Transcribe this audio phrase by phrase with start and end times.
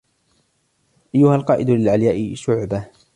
[1.15, 2.85] أيها القائد للعلياء شعبه